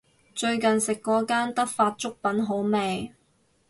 [0.33, 3.13] 最近食過間德發粥品好味